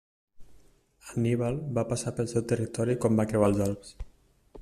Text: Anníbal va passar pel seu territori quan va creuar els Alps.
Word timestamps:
Anníbal 1.09 1.59
va 1.79 1.83
passar 1.91 2.15
pel 2.21 2.31
seu 2.33 2.45
territori 2.53 2.97
quan 3.03 3.19
va 3.21 3.29
creuar 3.33 3.51
els 3.53 3.65
Alps. 3.67 3.95